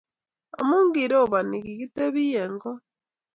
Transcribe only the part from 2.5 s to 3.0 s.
goot